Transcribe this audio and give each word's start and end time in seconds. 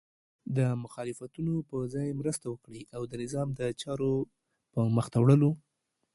د 0.57 0.59
مخالفتونو 0.83 1.53
په 1.69 1.77
ځای 1.93 2.09
مرسته 2.19 2.45
وکړئ 2.49 2.81
او 2.95 3.01
د 3.09 3.13
نظام 3.23 3.47
د 3.59 3.61
چارو 3.81 4.13
په 4.73 4.79
مخته 4.95 5.17
وړلو 5.19 5.51